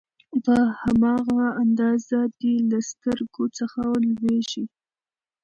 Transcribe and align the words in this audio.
په 0.45 0.55
هماغه 0.81 1.43
اندازه 1.63 2.19
دې 2.39 2.55
له 2.71 2.79
سترګو 2.91 3.43
څخه 3.57 3.81
لوييږي 4.05 4.65